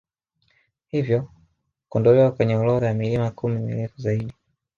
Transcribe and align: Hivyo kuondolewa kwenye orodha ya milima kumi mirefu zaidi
Hivyo 0.87 1.29
kuondolewa 1.89 2.31
kwenye 2.31 2.55
orodha 2.55 2.87
ya 2.87 2.93
milima 2.93 3.31
kumi 3.31 3.59
mirefu 3.59 4.01
zaidi 4.01 4.33